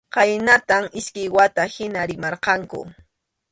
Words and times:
Khaynatam 0.13 0.83
iskay 0.99 1.27
wata 1.35 1.63
hina 1.73 2.01
rimarqanku. 2.09 2.81